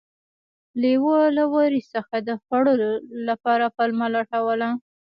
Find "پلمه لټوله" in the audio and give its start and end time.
3.75-4.69